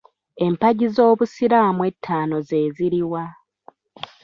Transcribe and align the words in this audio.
Empagi 0.45 0.87
z'Obusiraamu 0.95 1.81
ettaano 1.89 2.35
ze 2.47 2.59
ziri 2.75 3.01
wa? 3.11 3.25